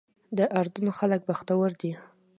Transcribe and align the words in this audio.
د 0.37 0.39
اردن 0.59 0.87
خلک 0.99 1.21
بختور 1.29 1.69
دي. 1.81 1.93